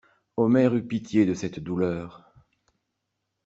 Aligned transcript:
Omer 0.35 0.73
eut 0.73 0.87
pitié 0.87 1.27
de 1.27 1.35
cette 1.35 1.59
douleur. 1.59 2.31